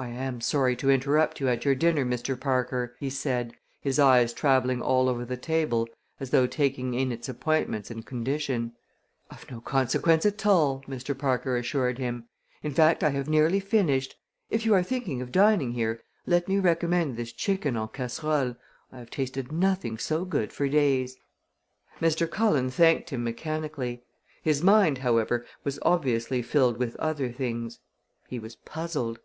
"I 0.00 0.10
am 0.10 0.40
sorry 0.40 0.76
to 0.76 0.90
interrupt 0.92 1.40
you 1.40 1.48
at 1.48 1.64
your 1.64 1.74
dinner, 1.74 2.04
Mr. 2.04 2.38
Parker," 2.38 2.94
he 3.00 3.10
said, 3.10 3.54
his 3.80 3.98
eyes 3.98 4.32
traveling 4.32 4.80
all 4.80 5.08
over 5.08 5.24
the 5.24 5.36
table 5.36 5.88
as 6.20 6.30
though 6.30 6.46
taking 6.46 6.94
in 6.94 7.10
its 7.10 7.28
appointments 7.28 7.90
and 7.90 8.06
condition. 8.06 8.74
"Of 9.28 9.50
no 9.50 9.60
consequence 9.60 10.24
at 10.24 10.46
all," 10.46 10.82
Mr. 10.86 11.18
Parker 11.18 11.56
assured 11.56 11.98
him; 11.98 12.28
"in 12.62 12.70
fact 12.72 13.02
I 13.02 13.08
have 13.10 13.28
nearly 13.28 13.58
finished. 13.58 14.14
If 14.50 14.64
you 14.64 14.72
are 14.72 14.84
thinking 14.84 15.20
of 15.20 15.32
dining 15.32 15.72
here 15.72 16.00
let 16.26 16.46
me 16.46 16.60
recommend 16.60 17.16
this 17.16 17.32
chicken 17.32 17.76
en 17.76 17.88
casserole. 17.88 18.54
I 18.92 18.98
have 19.00 19.10
tasted 19.10 19.50
nothing 19.50 19.98
so 19.98 20.24
good 20.24 20.52
for 20.52 20.68
days!" 20.68 21.16
Mr. 22.00 22.30
Cullen 22.30 22.70
thanked 22.70 23.10
him 23.10 23.24
mechanically. 23.24 24.04
His 24.44 24.62
mind, 24.62 24.98
however, 24.98 25.44
was 25.64 25.80
obviously 25.82 26.40
filled 26.40 26.76
with 26.76 26.94
other 26.98 27.32
things. 27.32 27.80
He 28.28 28.38
was 28.38 28.54
puzzled. 28.54 29.18